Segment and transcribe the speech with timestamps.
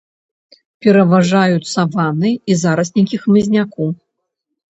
[0.83, 3.85] Пераважаюць саванны і зараснікі хмызняку.